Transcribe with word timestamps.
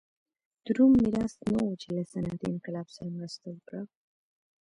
د 0.65 0.67
روم 0.77 0.91
میراث 1.01 1.33
نه 1.53 1.59
و 1.65 1.69
چې 1.81 1.87
له 1.95 2.03
صنعتي 2.11 2.45
انقلاب 2.53 2.87
سره 2.95 3.09
مرسته 3.17 3.45
وکړه. 3.49 3.81